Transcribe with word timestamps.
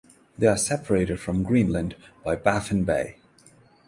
They 0.35 0.47
are 0.47 0.57
separated 0.57 1.19
from 1.19 1.43
Greenland 1.43 1.95
by 2.23 2.35
Baffin 2.35 2.85
Bay. 2.85 3.17